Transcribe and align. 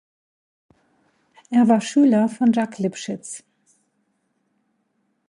Er 1.51 1.67
war 1.67 1.79
Schüler 1.79 2.27
von 2.27 2.51
Jacques 2.53 2.79
Lipchitz. 2.79 3.43